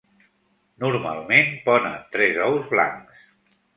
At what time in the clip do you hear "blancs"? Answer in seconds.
2.73-3.21